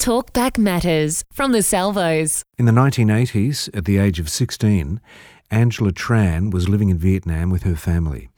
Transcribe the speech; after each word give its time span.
Talkback 0.00 0.56
Matters 0.56 1.26
from 1.30 1.52
the 1.52 1.60
Salvos. 1.60 2.42
In 2.56 2.64
the 2.64 2.72
1980s, 2.72 3.68
at 3.76 3.84
the 3.84 3.98
age 3.98 4.18
of 4.18 4.30
16, 4.30 4.98
Angela 5.50 5.92
Tran 5.92 6.50
was 6.50 6.70
living 6.70 6.88
in 6.88 6.96
Vietnam 6.96 7.50
with 7.50 7.64
her 7.64 7.76
family, 7.76 8.30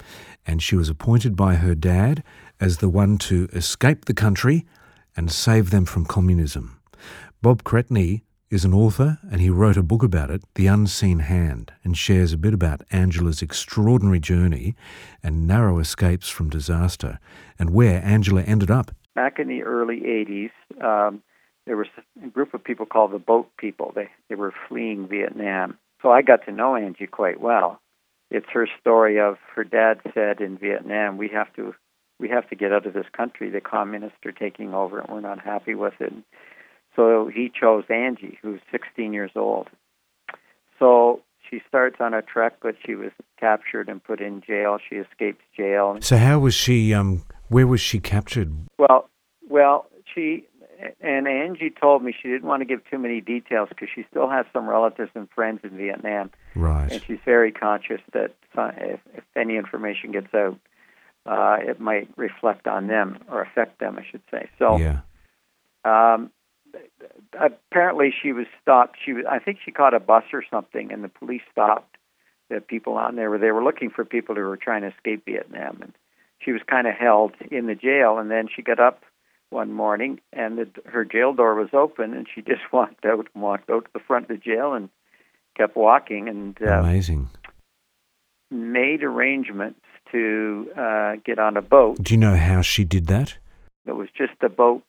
and 0.45 0.61
she 0.61 0.75
was 0.75 0.88
appointed 0.88 1.37
by 1.37 1.54
her 1.54 1.77
dad 1.77 2.25
as 2.59 2.79
the 2.79 2.88
one 2.88 3.17
to 3.19 3.48
escape 3.53 4.06
the 4.06 4.12
country 4.12 4.67
and 5.17 5.30
save 5.30 5.71
them 5.71 5.85
from 5.85 6.04
communism. 6.04 6.80
Bob 7.43 7.63
Cretney 7.63 8.23
is 8.51 8.65
an 8.65 8.75
author 8.75 9.21
and 9.31 9.41
he 9.41 9.49
wrote 9.49 9.77
a 9.77 9.85
book 9.85 10.03
about 10.03 10.33
it, 10.33 10.43
The 10.57 10.67
Unseen 10.67 11.21
Hand, 11.21 11.73
and 11.85 11.97
shares 11.97 12.33
a 12.33 12.39
bit 12.39 12.55
about 12.55 12.83
Angela's 12.91 13.41
extraordinary 13.41 14.19
journey 14.19 14.75
and 15.23 15.47
narrow 15.47 15.79
escapes 15.79 16.29
from 16.29 16.51
disaster 16.51 17.21
and 17.57 17.71
where 17.71 18.05
Angela 18.05 18.43
ended 18.43 18.69
up. 18.69 18.91
Back 19.15 19.39
in 19.39 19.47
the 19.47 19.63
early 19.63 20.01
80s, 20.01 20.51
um, 20.83 21.23
there 21.67 21.77
was 21.77 21.87
a 22.23 22.29
group 22.29 22.55
of 22.55 22.65
people 22.65 22.87
called 22.87 23.13
the 23.13 23.19
Boat 23.19 23.49
People. 23.57 23.93
They 23.95 24.09
they 24.29 24.34
were 24.34 24.53
fleeing 24.69 25.09
Vietnam. 25.09 25.79
So 26.03 26.11
I 26.11 26.23
got 26.23 26.45
to 26.47 26.53
know 26.53 26.75
Angie 26.75 27.07
quite 27.07 27.41
well. 27.41 27.80
It's 28.30 28.47
her 28.53 28.66
story 28.80 29.20
of 29.20 29.37
her 29.55 29.62
dad 29.62 30.01
said 30.15 30.41
in 30.41 30.59
Vietnam, 30.59 31.19
we 31.19 31.29
have 31.29 31.53
to 31.55 31.75
we 32.19 32.29
have 32.29 32.48
to 32.51 32.56
get 32.56 32.73
out 32.73 32.87
of 32.87 32.95
this 32.95 33.06
country. 33.17 33.51
The 33.51 33.61
communists 33.61 34.25
are 34.25 34.33
taking 34.33 34.75
over, 34.75 35.01
and 35.01 35.09
we're 35.09 35.20
not 35.20 35.41
happy 35.41 35.75
with 35.75 35.95
it. 36.01 36.12
So 36.95 37.30
he 37.33 37.51
chose 37.51 37.84
Angie, 37.89 38.39
who's 38.42 38.61
16 38.70 39.12
years 39.12 39.33
old. 39.34 39.69
So 40.79 41.23
she 41.48 41.61
starts 41.69 41.97
on 42.01 42.15
a 42.15 42.23
trek, 42.23 42.55
but 42.62 42.77
she 42.84 42.95
was 42.95 43.11
captured 43.39 43.89
and 43.89 44.03
put 44.03 44.20
in 44.20 44.42
jail. 44.47 44.79
She 44.89 44.97
escaped 44.97 45.42
jail. 45.56 45.98
So 46.01 46.17
how 46.17 46.39
was 46.39 46.55
she? 46.55 46.95
Um, 46.95 47.25
where 47.48 47.67
was 47.67 47.81
she 47.81 47.98
captured? 47.98 48.53
Well, 48.79 49.09
well, 49.48 49.87
she 50.15 50.47
and 51.00 51.28
Angie 51.28 51.70
told 51.70 52.02
me 52.02 52.14
she 52.20 52.28
didn't 52.28 52.48
want 52.48 52.60
to 52.60 52.64
give 52.64 52.80
too 52.91 52.98
many 52.98 53.20
details 53.20 53.68
because 53.68 53.88
she 53.95 54.04
still 54.10 54.28
has 54.28 54.46
some 54.52 54.68
relatives 54.68 55.10
and 55.14 55.28
friends 55.30 55.61
in 55.62 55.77
Vietnam. 55.77 56.30
Right. 56.55 56.91
And 56.91 57.02
she's 57.02 57.19
very 57.24 57.52
conscious 57.52 58.00
that 58.12 58.34
if, 58.56 59.00
if 59.14 59.24
any 59.36 59.56
information 59.56 60.12
gets 60.12 60.33
out, 60.34 60.58
uh, 61.27 61.56
it 61.61 61.80
might 61.80 62.08
reflect 62.16 62.66
on 62.66 62.89
them 62.89 63.19
or 63.30 63.42
affect 63.42 63.78
them, 63.78 63.98
I 63.98 64.05
should 64.11 64.22
say. 64.30 64.48
So, 64.58 64.77
yeah. 64.77 65.00
Um, 65.84 66.30
apparently, 67.39 68.12
she 68.22 68.33
was 68.33 68.46
stopped. 68.61 68.98
She 69.05 69.12
was, 69.12 69.24
I 69.28 69.39
think, 69.39 69.58
she 69.64 69.70
caught 69.70 69.94
a 69.94 70.00
bus 70.00 70.24
or 70.33 70.44
something, 70.50 70.92
and 70.92 71.02
the 71.02 71.08
police 71.08 71.42
stopped 71.50 71.96
the 72.50 72.61
people 72.61 72.94
on 72.94 73.17
there. 73.17 73.30
Where 73.30 73.39
they 73.39 73.50
were 73.50 73.64
looking 73.64 73.91
for 73.91 74.05
people 74.05 74.34
who 74.34 74.42
were 74.42 74.56
trying 74.56 74.83
to 74.83 74.89
escape 74.89 75.24
Vietnam, 75.24 75.78
and 75.80 75.92
she 76.39 76.52
was 76.52 76.62
kind 76.67 76.86
of 76.86 76.94
held 76.94 77.33
in 77.50 77.67
the 77.67 77.74
jail. 77.74 78.19
And 78.19 78.30
then 78.30 78.48
she 78.55 78.62
got 78.62 78.80
up 78.80 79.02
one 79.53 79.72
morning, 79.72 80.20
and 80.33 80.58
the, 80.58 80.69
her 80.86 81.05
jail 81.05 81.33
door 81.33 81.55
was 81.55 81.70
open, 81.72 82.14
and 82.14 82.27
she 82.33 82.41
just 82.53 82.62
walked 82.72 83.05
out 83.05 83.28
and 83.34 83.42
walked 83.42 83.70
out 83.70 83.84
to 83.84 83.91
the 83.92 84.00
front 84.00 84.25
of 84.25 84.28
the 84.28 84.36
jail 84.36 84.75
and 84.75 84.89
kept 85.56 85.77
walking 85.77 86.28
and 86.28 86.56
uh, 86.62 86.81
amazing 86.81 87.28
made 88.53 89.03
arrangements 89.03 89.80
to 90.12 90.70
uh, 90.77 91.14
get 91.25 91.39
on 91.39 91.56
a 91.56 91.62
boat. 91.62 91.97
Do 92.03 92.14
you 92.14 92.19
know 92.19 92.36
how 92.36 92.61
she 92.61 92.84
did 92.84 93.06
that? 93.06 93.39
It 93.86 93.92
was 93.92 94.08
just 94.17 94.34
a 94.42 94.48
boat 94.48 94.83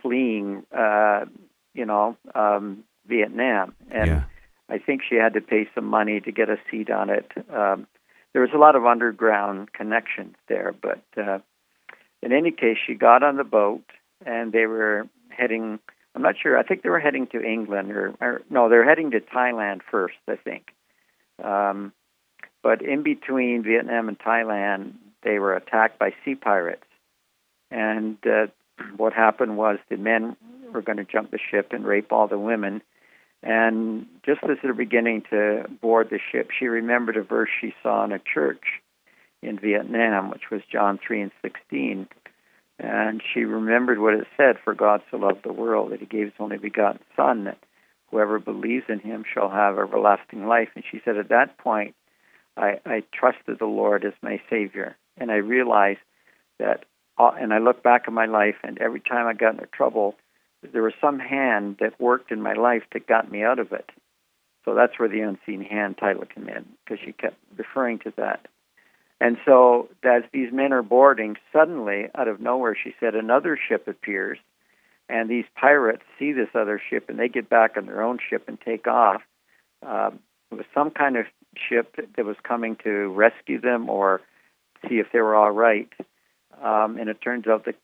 fleeing, 0.00 0.64
uh, 0.76 1.26
you 1.74 1.84
know, 1.84 2.16
um, 2.34 2.84
Vietnam, 3.06 3.74
and 3.90 4.06
yeah. 4.06 4.24
I 4.68 4.78
think 4.78 5.02
she 5.08 5.16
had 5.16 5.34
to 5.34 5.40
pay 5.40 5.68
some 5.74 5.84
money 5.84 6.20
to 6.20 6.32
get 6.32 6.48
a 6.48 6.56
seat 6.70 6.90
on 6.90 7.10
it. 7.10 7.30
Um, 7.52 7.86
there 8.32 8.42
was 8.42 8.52
a 8.54 8.58
lot 8.58 8.76
of 8.76 8.86
underground 8.86 9.72
connections 9.72 10.36
there, 10.48 10.74
but 10.80 11.02
uh, 11.20 11.38
in 12.22 12.32
any 12.32 12.50
case, 12.50 12.78
she 12.86 12.94
got 12.94 13.22
on 13.22 13.36
the 13.36 13.44
boat 13.44 13.84
and 14.24 14.52
they 14.52 14.66
were 14.66 15.08
heading. 15.28 15.78
I'm 16.14 16.22
not 16.22 16.36
sure. 16.40 16.58
I 16.58 16.62
think 16.62 16.82
they 16.82 16.90
were 16.90 17.00
heading 17.00 17.26
to 17.28 17.42
England 17.42 17.90
or, 17.90 18.14
or 18.20 18.42
no, 18.50 18.68
they're 18.68 18.88
heading 18.88 19.10
to 19.12 19.20
Thailand 19.20 19.80
first. 19.90 20.14
I 20.28 20.36
think. 20.36 20.72
Um, 21.42 21.92
but 22.62 22.82
in 22.82 23.02
between 23.02 23.64
Vietnam 23.64 24.08
and 24.08 24.18
Thailand, 24.18 24.92
they 25.22 25.38
were 25.38 25.54
attacked 25.54 25.98
by 25.98 26.14
sea 26.24 26.34
pirates, 26.34 26.86
and 27.70 28.16
uh, 28.26 28.46
what 28.96 29.12
happened 29.12 29.56
was 29.56 29.78
the 29.88 29.96
men 29.96 30.36
were 30.72 30.82
going 30.82 30.98
to 30.98 31.04
jump 31.04 31.30
the 31.30 31.38
ship 31.38 31.72
and 31.72 31.84
rape 31.84 32.12
all 32.12 32.28
the 32.28 32.38
women. 32.38 32.82
And 33.42 34.06
just 34.24 34.40
as 34.44 34.58
they're 34.62 34.72
beginning 34.72 35.24
to 35.30 35.64
board 35.80 36.10
the 36.10 36.20
ship, 36.30 36.50
she 36.56 36.66
remembered 36.66 37.16
a 37.16 37.22
verse 37.22 37.50
she 37.60 37.74
saw 37.82 38.04
in 38.04 38.12
a 38.12 38.20
church 38.20 38.62
in 39.42 39.58
Vietnam, 39.58 40.30
which 40.30 40.50
was 40.50 40.62
John 40.70 40.98
3 41.04 41.22
and 41.22 41.32
16. 41.42 42.06
And 42.82 43.22
she 43.32 43.44
remembered 43.44 44.00
what 44.00 44.14
it 44.14 44.26
said 44.36 44.56
For 44.62 44.74
God 44.74 45.02
so 45.10 45.16
loved 45.16 45.44
the 45.44 45.52
world 45.52 45.92
that 45.92 46.00
he 46.00 46.06
gave 46.06 46.24
his 46.26 46.34
only 46.40 46.58
begotten 46.58 46.98
Son, 47.14 47.44
that 47.44 47.58
whoever 48.10 48.40
believes 48.40 48.86
in 48.88 48.98
him 48.98 49.24
shall 49.32 49.48
have 49.48 49.78
everlasting 49.78 50.46
life. 50.48 50.68
And 50.74 50.82
she 50.90 51.00
said, 51.04 51.16
At 51.16 51.28
that 51.28 51.56
point, 51.58 51.94
I, 52.56 52.80
I 52.84 53.04
trusted 53.14 53.60
the 53.60 53.66
Lord 53.66 54.04
as 54.04 54.14
my 54.20 54.40
Savior. 54.50 54.96
And 55.16 55.30
I 55.30 55.36
realized 55.36 56.00
that, 56.58 56.84
uh, 57.18 57.30
and 57.38 57.54
I 57.54 57.58
look 57.58 57.84
back 57.84 58.02
at 58.08 58.12
my 58.12 58.26
life, 58.26 58.56
and 58.64 58.78
every 58.78 59.00
time 59.00 59.28
I 59.28 59.34
got 59.34 59.54
into 59.54 59.66
trouble, 59.66 60.16
there 60.72 60.82
was 60.82 60.94
some 61.00 61.20
hand 61.20 61.76
that 61.78 62.00
worked 62.00 62.32
in 62.32 62.42
my 62.42 62.54
life 62.54 62.82
that 62.92 63.06
got 63.06 63.30
me 63.30 63.44
out 63.44 63.60
of 63.60 63.72
it. 63.72 63.90
So 64.64 64.74
that's 64.74 64.98
where 64.98 65.08
the 65.08 65.20
unseen 65.20 65.62
hand 65.62 65.98
title 65.98 66.24
came 66.24 66.48
in, 66.48 66.66
because 66.84 67.04
she 67.04 67.12
kept 67.12 67.36
referring 67.56 68.00
to 68.00 68.12
that. 68.16 68.46
And 69.22 69.36
so, 69.44 69.88
as 70.02 70.24
these 70.32 70.52
men 70.52 70.72
are 70.72 70.82
boarding, 70.82 71.36
suddenly, 71.52 72.06
out 72.12 72.26
of 72.26 72.40
nowhere, 72.40 72.74
she 72.74 72.92
said, 72.98 73.14
another 73.14 73.56
ship 73.56 73.86
appears, 73.86 74.36
and 75.08 75.30
these 75.30 75.44
pirates 75.54 76.02
see 76.18 76.32
this 76.32 76.48
other 76.56 76.82
ship, 76.90 77.08
and 77.08 77.20
they 77.20 77.28
get 77.28 77.48
back 77.48 77.76
on 77.76 77.86
their 77.86 78.02
own 78.02 78.18
ship 78.18 78.48
and 78.48 78.60
take 78.60 78.88
off. 78.88 79.22
Um, 79.86 80.18
it 80.50 80.56
was 80.56 80.66
some 80.74 80.90
kind 80.90 81.16
of 81.16 81.26
ship 81.56 81.94
that 82.16 82.24
was 82.24 82.34
coming 82.42 82.74
to 82.82 83.10
rescue 83.10 83.60
them 83.60 83.88
or 83.88 84.22
see 84.88 84.96
if 84.96 85.06
they 85.12 85.20
were 85.20 85.36
all 85.36 85.52
right. 85.52 85.92
Um, 86.60 86.98
and 86.98 87.08
it 87.08 87.20
turns 87.22 87.46
out 87.46 87.64
that 87.66 87.76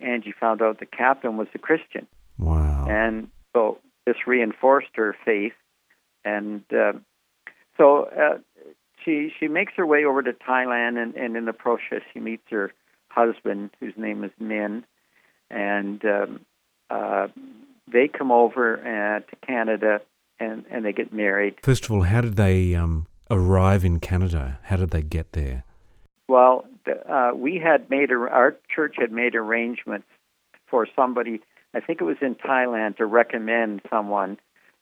Angie 0.00 0.32
found 0.38 0.62
out 0.62 0.78
the 0.78 0.86
captain 0.86 1.36
was 1.36 1.48
a 1.56 1.58
Christian. 1.58 2.06
Wow. 2.38 2.86
And 2.88 3.30
so 3.52 3.78
this 4.06 4.28
reinforced 4.28 4.90
her 4.94 5.16
faith. 5.24 5.54
And 6.24 6.62
uh, 6.72 6.92
so 7.76 8.04
uh, 8.04 8.38
she 9.04 9.32
she 9.38 9.48
makes 9.48 9.72
her 9.76 9.86
way 9.86 10.04
over 10.04 10.22
to 10.22 10.32
Thailand, 10.32 11.02
and, 11.02 11.14
and 11.14 11.36
in 11.36 11.44
the 11.44 11.52
process, 11.52 12.02
she 12.12 12.20
meets 12.20 12.44
her 12.50 12.72
husband, 13.08 13.70
whose 13.80 13.94
name 13.96 14.24
is 14.24 14.30
Min, 14.38 14.84
and 15.50 16.04
um, 16.04 16.40
uh, 16.90 17.28
they 17.90 18.08
come 18.08 18.32
over 18.32 18.78
uh, 18.78 19.20
to 19.20 19.36
Canada, 19.46 20.00
and 20.40 20.64
and 20.70 20.84
they 20.84 20.92
get 20.92 21.12
married. 21.12 21.56
First 21.62 21.84
of 21.84 21.92
all, 21.92 22.02
how 22.02 22.20
did 22.20 22.36
they 22.36 22.74
um, 22.74 23.06
arrive 23.30 23.84
in 23.84 24.00
Canada? 24.00 24.58
How 24.64 24.76
did 24.76 24.90
they 24.90 25.02
get 25.02 25.32
there? 25.32 25.64
Well, 26.28 26.64
uh, 27.08 27.32
we 27.34 27.58
had 27.58 27.90
made 27.90 28.10
a, 28.10 28.14
our 28.14 28.56
church 28.74 28.96
had 28.98 29.12
made 29.12 29.34
arrangements 29.34 30.06
for 30.66 30.86
somebody. 30.96 31.40
I 31.74 31.80
think 31.80 32.00
it 32.00 32.04
was 32.04 32.16
in 32.20 32.34
Thailand 32.34 32.96
to 32.96 33.06
recommend 33.06 33.82
someone 33.90 34.38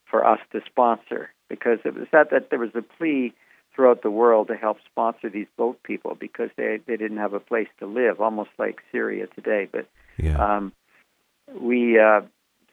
for 0.09 0.25
us 0.25 0.39
to 0.51 0.61
sponsor 0.65 1.31
because 1.49 1.79
it 1.85 1.95
was 1.95 2.07
that 2.11 2.29
that 2.31 2.49
there 2.49 2.59
was 2.59 2.71
a 2.75 2.81
plea 2.81 3.33
throughout 3.75 4.03
the 4.03 4.11
world 4.11 4.47
to 4.47 4.55
help 4.55 4.77
sponsor 4.85 5.29
these 5.29 5.47
boat 5.57 5.81
people 5.83 6.15
because 6.15 6.49
they 6.57 6.79
they 6.85 6.97
didn't 6.97 7.17
have 7.17 7.33
a 7.33 7.39
place 7.39 7.67
to 7.79 7.85
live, 7.85 8.21
almost 8.21 8.51
like 8.57 8.79
Syria 8.91 9.27
today. 9.27 9.67
But 9.71 9.87
yeah. 10.17 10.37
um, 10.37 10.73
we 11.59 11.99
uh, 11.99 12.21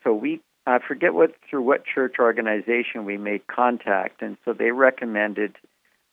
so 0.04 0.12
we 0.12 0.40
I 0.66 0.78
forget 0.86 1.14
what 1.14 1.34
through 1.48 1.62
what 1.62 1.84
church 1.84 2.16
organization 2.18 3.04
we 3.04 3.16
made 3.16 3.46
contact, 3.46 4.22
and 4.22 4.36
so 4.44 4.52
they 4.52 4.70
recommended 4.70 5.56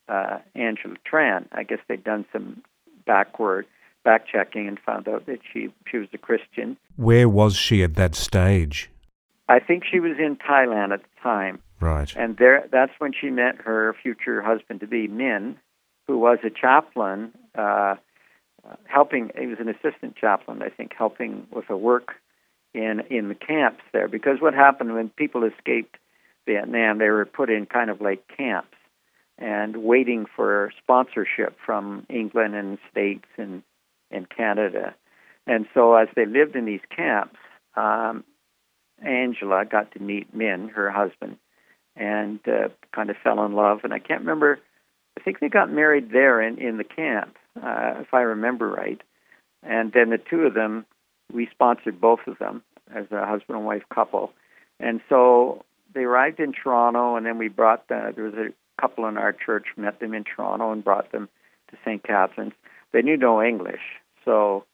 uh, 0.07 0.39
Angela 0.55 0.95
Tran. 1.11 1.45
I 1.51 1.63
guess 1.63 1.79
they'd 1.87 2.03
done 2.03 2.25
some 2.31 2.63
backward 3.05 3.65
back 4.03 4.25
checking 4.25 4.67
and 4.67 4.79
found 4.79 5.07
out 5.07 5.25
that 5.25 5.39
she 5.51 5.69
she 5.89 5.97
was 5.97 6.07
a 6.13 6.17
Christian. 6.17 6.77
Where 6.95 7.27
was 7.27 7.55
she 7.55 7.83
at 7.83 7.95
that 7.95 8.15
stage? 8.15 8.89
I 9.49 9.59
think 9.59 9.83
she 9.89 9.99
was 9.99 10.17
in 10.19 10.37
Thailand 10.37 10.93
at 10.93 11.01
the 11.01 11.21
time. 11.21 11.59
Right. 11.79 12.11
And 12.15 12.37
there, 12.37 12.67
that's 12.71 12.91
when 12.97 13.13
she 13.19 13.29
met 13.29 13.61
her 13.61 13.95
future 14.01 14.41
husband 14.41 14.79
to 14.81 14.87
be, 14.87 15.07
Min, 15.07 15.57
who 16.07 16.17
was 16.17 16.39
a 16.43 16.49
chaplain, 16.49 17.31
uh, 17.55 17.95
helping. 18.85 19.31
He 19.37 19.47
was 19.47 19.59
an 19.59 19.69
assistant 19.69 20.15
chaplain, 20.15 20.61
I 20.61 20.69
think, 20.69 20.91
helping 20.97 21.47
with 21.51 21.67
the 21.67 21.77
work 21.77 22.15
in 22.73 23.01
in 23.09 23.29
the 23.29 23.35
camps 23.35 23.83
there. 23.93 24.07
Because 24.07 24.41
what 24.41 24.53
happened 24.53 24.93
when 24.93 25.09
people 25.09 25.43
escaped 25.43 25.97
Vietnam, 26.45 26.97
they 26.97 27.09
were 27.09 27.25
put 27.25 27.49
in 27.49 27.65
kind 27.65 27.89
of 27.89 28.01
like 28.01 28.27
camps 28.35 28.75
and 29.37 29.77
waiting 29.77 30.25
for 30.35 30.71
sponsorship 30.81 31.57
from 31.63 32.05
England 32.09 32.55
and 32.55 32.77
states 32.91 33.27
and 33.37 33.63
and 34.09 34.27
Canada. 34.29 34.95
And 35.45 35.65
so, 35.73 35.95
as 35.95 36.07
they 36.15 36.25
lived 36.25 36.55
in 36.55 36.65
these 36.65 36.81
camps, 36.93 37.37
um, 37.75 38.23
Angela 39.01 39.65
got 39.65 39.91
to 39.93 39.99
meet 39.99 40.33
Min, 40.33 40.69
her 40.69 40.91
husband, 40.91 41.37
and 41.95 42.39
uh, 42.47 42.69
kind 42.93 43.09
of 43.09 43.15
fell 43.23 43.43
in 43.45 43.53
love. 43.53 43.79
And 43.83 43.93
I 43.93 43.99
can't 43.99 44.21
remember. 44.21 44.59
I 45.17 45.23
think 45.23 45.39
they 45.39 45.49
got 45.49 45.71
married 45.71 46.11
there 46.11 46.41
in 46.41 46.57
in 46.59 46.77
the 46.77 46.83
camp, 46.83 47.35
uh, 47.57 47.95
if 47.99 48.13
I 48.13 48.21
remember 48.21 48.69
right. 48.69 49.01
And 49.63 49.91
then 49.91 50.11
the 50.11 50.19
two 50.19 50.41
of 50.41 50.53
them, 50.53 50.85
we 51.33 51.47
sponsored 51.51 51.99
both 51.99 52.21
of 52.27 52.37
them, 52.37 52.63
as 52.93 53.05
a 53.11 53.25
husband 53.25 53.57
and 53.57 53.65
wife 53.65 53.83
couple, 53.93 54.31
and 54.79 55.01
so 55.09 55.65
they 55.93 56.03
arrived 56.03 56.39
in 56.39 56.53
Toronto, 56.53 57.15
and 57.15 57.25
then 57.25 57.37
we 57.37 57.47
brought 57.47 57.87
the, 57.87 58.13
there 58.15 58.25
was 58.25 58.35
a 58.35 58.81
couple 58.81 59.07
in 59.07 59.17
our 59.17 59.33
church 59.33 59.65
met 59.75 59.99
them 59.99 60.13
in 60.13 60.23
Toronto 60.23 60.71
and 60.71 60.83
brought 60.83 61.11
them 61.11 61.27
to 61.71 61.77
St. 61.83 62.03
Catharines. 62.03 62.53
They 62.93 63.01
knew 63.01 63.17
no 63.17 63.41
English, 63.41 63.81
so 64.23 64.65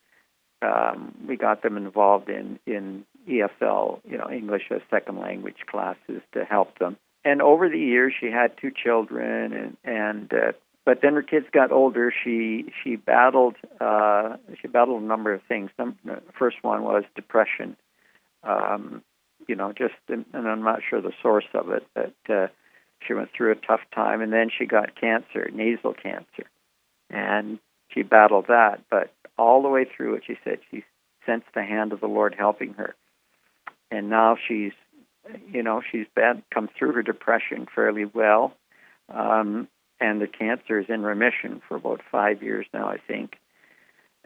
um, 0.61 1.15
we 1.27 1.37
got 1.37 1.63
them 1.63 1.77
involved 1.77 2.29
in 2.29 2.59
in 2.65 3.05
ESL, 3.29 4.01
you 4.05 4.17
know, 4.17 4.29
English 4.29 4.63
as 4.71 4.81
second 4.89 5.19
language 5.19 5.65
classes 5.67 6.21
to 6.33 6.43
help 6.43 6.77
them. 6.79 6.97
And 7.25 7.41
over 7.41 7.69
the 7.69 7.79
years, 7.79 8.13
she 8.19 8.27
had 8.27 8.57
two 8.57 8.71
children, 8.71 9.53
and 9.53 9.77
and 9.83 10.33
uh, 10.33 10.51
but 10.85 10.99
then 11.01 11.13
her 11.13 11.21
kids 11.21 11.45
got 11.51 11.71
older. 11.71 12.11
She 12.23 12.65
she 12.83 12.97
battled 12.97 13.55
uh, 13.79 14.37
she 14.61 14.67
battled 14.67 15.01
a 15.01 15.05
number 15.05 15.33
of 15.33 15.41
things. 15.47 15.69
The 15.77 15.93
first 16.37 16.57
one 16.61 16.83
was 16.83 17.03
depression. 17.15 17.77
Um, 18.43 19.03
you 19.47 19.55
know, 19.55 19.71
just 19.71 19.93
and 20.09 20.25
I'm 20.33 20.63
not 20.63 20.81
sure 20.87 21.01
the 21.01 21.13
source 21.21 21.47
of 21.53 21.69
it, 21.69 21.87
but 21.93 22.13
uh, 22.29 22.47
she 23.07 23.13
went 23.13 23.29
through 23.35 23.51
a 23.51 23.55
tough 23.55 23.81
time, 23.93 24.21
and 24.21 24.31
then 24.31 24.49
she 24.55 24.65
got 24.65 24.99
cancer, 24.99 25.49
nasal 25.53 25.93
cancer, 25.93 26.49
and 27.09 27.59
she 27.89 28.03
battled 28.03 28.47
that. 28.47 28.81
But 28.89 29.13
all 29.37 29.61
the 29.61 29.69
way 29.69 29.85
through 29.85 30.15
it, 30.15 30.23
she 30.27 30.35
said 30.43 30.59
she 30.71 30.83
sensed 31.25 31.47
the 31.55 31.63
hand 31.63 31.93
of 31.93 32.01
the 32.01 32.07
Lord 32.07 32.35
helping 32.37 32.73
her, 32.73 32.95
and 33.93 34.09
now 34.09 34.35
she's, 34.47 34.71
you 35.51 35.61
know, 35.61 35.81
she's 35.91 36.07
been 36.15 36.41
come 36.51 36.67
through 36.77 36.93
her 36.93 37.03
depression 37.03 37.67
fairly 37.73 38.05
well, 38.05 38.53
um, 39.13 39.67
and 39.99 40.19
the 40.19 40.27
cancer 40.27 40.79
is 40.79 40.87
in 40.89 41.03
remission 41.03 41.61
for 41.67 41.77
about 41.77 42.01
five 42.11 42.41
years 42.41 42.65
now, 42.73 42.87
I 42.87 42.97
think. 42.97 43.37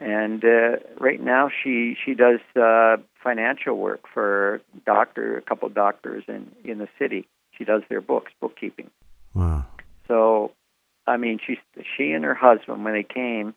And 0.00 0.42
uh, 0.42 0.76
right 0.98 1.20
now, 1.20 1.50
she 1.62 1.96
she 2.02 2.14
does 2.14 2.40
uh, 2.56 2.96
financial 3.22 3.76
work 3.76 4.04
for 4.12 4.62
doctor, 4.86 5.36
a 5.36 5.42
couple 5.42 5.68
of 5.68 5.74
doctors 5.74 6.24
in 6.28 6.50
in 6.64 6.78
the 6.78 6.88
city. 6.98 7.28
She 7.56 7.64
does 7.64 7.82
their 7.90 8.00
books, 8.00 8.32
bookkeeping. 8.40 8.90
Wow. 9.34 9.66
So, 10.06 10.52
I 11.06 11.18
mean, 11.18 11.40
she 11.44 11.58
she 11.96 12.12
and 12.12 12.24
her 12.24 12.34
husband 12.34 12.84
when 12.84 12.94
they 12.94 13.02
came, 13.02 13.54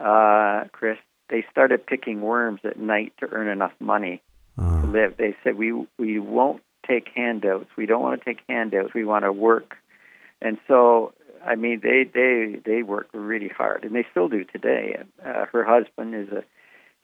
uh, 0.00 0.64
Chris, 0.72 0.98
they 1.28 1.44
started 1.50 1.86
picking 1.86 2.22
worms 2.22 2.60
at 2.64 2.76
night 2.76 3.12
to 3.20 3.28
earn 3.30 3.48
enough 3.48 3.72
money 3.78 4.20
Uh, 4.58 4.86
live. 4.86 5.16
They 5.16 5.34
said 5.42 5.56
we 5.56 5.72
we 5.98 6.18
won't 6.18 6.62
take 6.86 7.08
handouts. 7.14 7.66
We 7.76 7.86
don't 7.86 8.02
want 8.02 8.20
to 8.20 8.24
take 8.24 8.40
handouts. 8.48 8.94
We 8.94 9.04
want 9.04 9.24
to 9.24 9.32
work. 9.32 9.76
And 10.40 10.58
so, 10.68 11.12
I 11.44 11.54
mean, 11.54 11.80
they 11.82 12.04
they 12.04 12.60
they 12.64 12.82
work 12.82 13.08
really 13.12 13.48
hard, 13.48 13.84
and 13.84 13.94
they 13.94 14.06
still 14.10 14.28
do 14.28 14.44
today. 14.44 15.02
Uh, 15.24 15.46
her 15.52 15.64
husband 15.64 16.14
is 16.14 16.28
a 16.28 16.44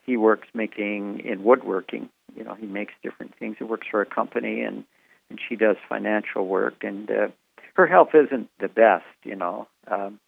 he 0.03 0.17
works 0.17 0.47
making 0.53 1.21
in 1.25 1.43
woodworking. 1.43 2.09
You 2.35 2.43
know, 2.43 2.55
he 2.55 2.65
makes 2.65 2.93
different 3.03 3.35
things. 3.37 3.57
He 3.59 3.63
works 3.63 3.87
for 3.89 4.01
a 4.01 4.05
company, 4.05 4.61
and 4.61 4.83
and 5.29 5.39
she 5.47 5.55
does 5.55 5.77
financial 5.89 6.47
work. 6.47 6.83
And 6.83 7.09
uh, 7.09 7.27
her 7.73 7.87
health 7.87 8.09
isn't 8.13 8.49
the 8.59 8.67
best, 8.67 9.05
you 9.23 9.35
know, 9.35 9.67
um, 9.87 10.19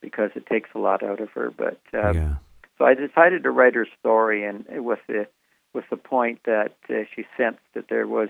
because 0.00 0.30
it 0.34 0.46
takes 0.46 0.70
a 0.74 0.78
lot 0.78 1.02
out 1.02 1.20
of 1.20 1.30
her. 1.30 1.50
But 1.50 1.80
uh, 1.92 2.12
yeah. 2.12 2.34
so 2.78 2.84
I 2.84 2.94
decided 2.94 3.42
to 3.44 3.50
write 3.50 3.74
her 3.74 3.86
story, 4.00 4.44
and 4.44 4.66
it 4.72 4.80
was 4.80 4.98
the 5.06 5.26
with 5.74 5.84
the 5.90 5.96
point 5.96 6.40
that 6.44 6.74
uh, 6.90 7.04
she 7.14 7.24
sensed 7.36 7.60
that 7.74 7.88
there 7.88 8.06
was 8.06 8.28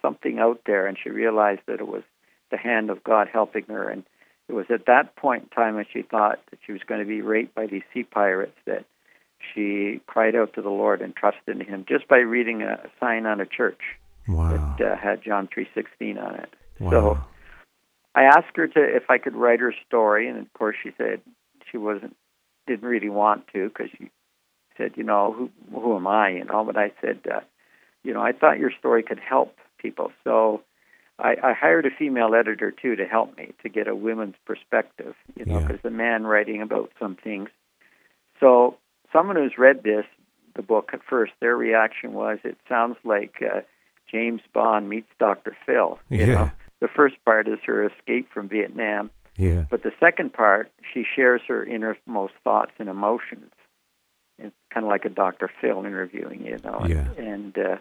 something 0.00 0.38
out 0.38 0.60
there, 0.66 0.86
and 0.86 0.96
she 1.02 1.10
realized 1.10 1.60
that 1.66 1.80
it 1.80 1.86
was 1.88 2.02
the 2.50 2.56
hand 2.58 2.90
of 2.90 3.02
God 3.04 3.28
helping 3.32 3.64
her. 3.68 3.88
And 3.88 4.02
it 4.48 4.52
was 4.52 4.66
at 4.70 4.86
that 4.86 5.16
point 5.16 5.44
in 5.44 5.48
time 5.50 5.76
when 5.76 5.86
she 5.92 6.02
thought 6.02 6.38
that 6.50 6.58
she 6.66 6.72
was 6.72 6.82
going 6.86 7.00
to 7.00 7.06
be 7.06 7.22
raped 7.22 7.54
by 7.54 7.66
these 7.66 7.82
sea 7.94 8.02
pirates 8.02 8.56
that 8.66 8.84
she 9.54 10.00
cried 10.06 10.36
out 10.36 10.52
to 10.54 10.62
the 10.62 10.68
Lord 10.70 11.00
and 11.00 11.14
trusted 11.16 11.60
in 11.60 11.66
Him 11.66 11.84
just 11.88 12.06
by 12.08 12.18
reading 12.18 12.62
a 12.62 12.78
sign 13.00 13.26
on 13.26 13.40
a 13.40 13.46
church 13.46 13.80
Wow. 14.28 14.76
that 14.78 14.86
uh, 14.92 14.96
had 14.96 15.20
John 15.24 15.48
three 15.52 15.68
sixteen 15.74 16.16
on 16.16 16.36
it. 16.36 16.48
wow. 16.78 16.90
So 16.90 17.18
I 18.14 18.22
asked 18.24 18.54
her 18.56 18.68
to 18.68 18.80
if 18.80 19.04
I 19.10 19.18
could 19.18 19.34
write 19.34 19.58
her 19.58 19.74
story, 19.88 20.28
and 20.28 20.38
of 20.38 20.52
course 20.52 20.76
she 20.80 20.90
said 20.96 21.20
she 21.70 21.76
wasn't 21.76 22.14
didn't 22.68 22.88
really 22.88 23.08
want 23.08 23.48
to 23.54 23.68
because 23.68 23.88
she 23.98 24.10
said, 24.76 24.92
you 24.96 25.04
know, 25.04 25.32
who 25.32 25.50
who 25.78 25.96
am 25.96 26.06
I, 26.06 26.30
you 26.30 26.44
know? 26.44 26.64
But 26.64 26.76
I 26.76 26.92
said, 27.00 27.20
uh, 27.32 27.40
you 28.02 28.12
know, 28.12 28.20
I 28.22 28.32
thought 28.32 28.58
your 28.58 28.72
story 28.78 29.02
could 29.02 29.20
help 29.20 29.56
people, 29.78 30.12
so 30.24 30.62
I, 31.18 31.36
I 31.42 31.52
hired 31.52 31.86
a 31.86 31.90
female 31.90 32.34
editor 32.34 32.70
too 32.70 32.96
to 32.96 33.04
help 33.06 33.36
me 33.36 33.52
to 33.62 33.68
get 33.68 33.86
a 33.88 33.94
women's 33.94 34.36
perspective, 34.44 35.14
you 35.36 35.44
know, 35.44 35.58
Yeah. 35.60 35.66
because 35.66 35.82
the 35.82 35.90
man 35.90 36.24
writing 36.24 36.62
about 36.62 36.90
some 36.98 37.16
things. 37.16 37.48
So 38.40 38.76
someone 39.12 39.36
who's 39.36 39.58
read 39.58 39.82
this 39.82 40.04
the 40.54 40.62
book 40.62 40.90
at 40.92 41.00
first, 41.08 41.32
their 41.40 41.56
reaction 41.56 42.12
was, 42.12 42.38
it 42.44 42.58
sounds 42.68 42.96
like 43.04 43.36
uh, 43.42 43.60
James 44.10 44.42
Bond 44.52 44.86
meets 44.88 45.08
Dr. 45.18 45.56
Phil. 45.64 45.98
You 46.10 46.18
Yeah. 46.18 46.26
know, 46.34 46.50
the 46.80 46.88
first 46.88 47.14
part 47.24 47.48
is 47.48 47.58
her 47.64 47.84
escape 47.86 48.28
from 48.34 48.48
Vietnam, 48.48 49.10
yeah. 49.38 49.64
but 49.70 49.82
the 49.82 49.92
second 49.98 50.32
part, 50.34 50.70
she 50.92 51.04
shares 51.04 51.40
her 51.48 51.64
innermost 51.64 52.34
thoughts 52.44 52.72
and 52.78 52.88
emotions. 52.90 53.50
It's 54.42 54.56
kind 54.72 54.84
of 54.84 54.90
like 54.90 55.04
a 55.04 55.08
Dr. 55.08 55.50
Phil 55.60 55.84
interviewing, 55.84 56.44
you 56.44 56.58
know. 56.64 56.84
Yeah. 56.86 57.08
And 57.16 57.56
uh, 57.56 57.76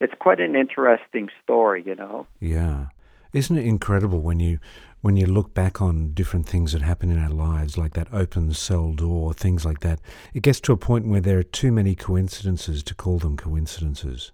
it's 0.00 0.14
quite 0.18 0.40
an 0.40 0.54
interesting 0.56 1.28
story, 1.42 1.82
you 1.84 1.94
know. 1.94 2.26
Yeah. 2.40 2.86
Isn't 3.32 3.58
it 3.58 3.66
incredible 3.66 4.20
when 4.20 4.40
you 4.40 4.58
when 5.02 5.16
you 5.16 5.26
look 5.26 5.54
back 5.54 5.80
on 5.80 6.12
different 6.14 6.48
things 6.48 6.72
that 6.72 6.82
happen 6.82 7.12
in 7.12 7.18
our 7.18 7.30
lives, 7.30 7.78
like 7.78 7.92
that 7.94 8.08
open 8.12 8.52
cell 8.52 8.92
door, 8.92 9.32
things 9.32 9.64
like 9.64 9.80
that, 9.80 10.00
it 10.34 10.42
gets 10.42 10.58
to 10.60 10.72
a 10.72 10.76
point 10.76 11.06
where 11.06 11.20
there 11.20 11.38
are 11.38 11.44
too 11.44 11.70
many 11.70 11.94
coincidences 11.94 12.82
to 12.82 12.94
call 12.94 13.18
them 13.18 13.36
coincidences. 13.36 14.32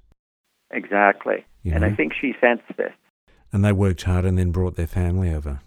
Exactly. 0.70 1.44
You 1.62 1.72
And 1.74 1.84
I 1.84 1.94
think 1.94 2.12
she 2.18 2.34
sensed 2.40 2.76
this. 2.76 2.92
And 3.52 3.64
they 3.64 3.72
worked 3.72 4.02
hard 4.04 4.24
and 4.24 4.38
then 4.38 4.50
brought 4.50 4.76
their 4.76 4.86
family 4.86 5.34
over. 5.34 5.60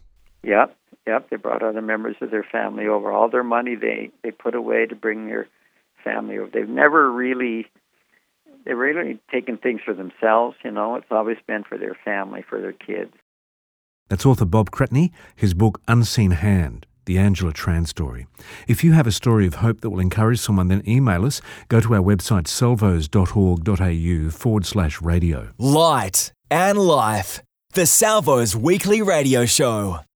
Yep, 0.44 0.76
yep. 1.06 1.30
They 1.30 1.36
brought 1.36 1.62
other 1.62 1.82
members 1.82 2.16
of 2.22 2.32
their 2.32 2.46
family 2.52 2.88
over. 2.88 3.12
All 3.12 3.30
their 3.30 3.44
money 3.44 3.76
they 3.76 4.12
they 4.24 4.32
put 4.32 4.56
away 4.56 4.86
to 4.88 4.96
bring 4.96 5.28
their 5.28 5.48
family 6.06 6.38
over. 6.38 6.50
They've 6.54 6.69
never 6.69 7.12
really 7.12 7.66
they've 8.66 8.78
really 8.78 9.19
taken 9.31 9.57
things 9.57 9.81
for 9.84 9.94
themselves. 9.94 10.56
You 10.63 10.72
know, 10.72 10.96
it's 10.96 11.12
always 11.12 11.38
been 11.46 11.66
for 11.68 11.78
their 11.78 11.98
family, 12.06 12.46
for 12.48 12.62
their 12.62 12.72
kids. 12.72 13.12
That's 14.07 14.25
author 14.25 14.46
Bob 14.46 14.72
Cretney, 14.72 15.12
his 15.36 15.54
book 15.54 15.81
Unseen 15.88 16.31
Hand, 16.31 16.86
the 17.06 17.18
Angela 17.18 17.52
Tran 17.52 17.88
story. 17.88 18.28
If 18.68 18.84
you 18.84 18.94
have 18.94 19.07
a 19.07 19.12
story 19.12 19.48
of 19.48 19.56
hope 19.56 19.81
that 19.81 19.90
will 19.90 20.00
encourage 20.00 20.40
someone, 20.40 20.68
then 20.68 20.88
email 20.88 21.25
us. 21.25 21.42
Go 21.69 21.81
to 21.81 21.96
our 21.96 22.02
website 22.02 22.48
salvos.org.au 22.48 24.30
forward 24.30 24.66
slash 24.66 25.01
radio. 25.01 25.50
Light 25.58 26.31
and 26.51 26.78
Life. 26.78 27.42
The 27.74 27.88
Salvos 27.88 28.56
Weekly 28.56 29.01
Radio 29.01 29.46
Show. 29.46 30.06